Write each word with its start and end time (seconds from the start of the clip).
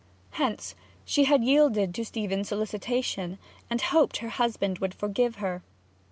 Hence 0.31 0.73
she 1.05 1.25
had 1.25 1.43
yielded 1.43 1.93
to 1.93 2.03
Stephen's 2.03 2.47
solicitation, 2.49 3.37
and 3.69 3.79
hoped 3.79 4.17
her 4.17 4.29
husband 4.29 4.79
would 4.79 4.95
forgive 4.95 5.35
her. 5.35 5.61